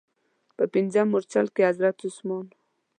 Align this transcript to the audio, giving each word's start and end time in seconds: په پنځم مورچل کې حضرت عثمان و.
په 0.57 0.63
پنځم 0.73 1.07
مورچل 1.11 1.47
کې 1.55 1.67
حضرت 1.71 1.95
عثمان 2.07 2.45
و. 2.49 2.55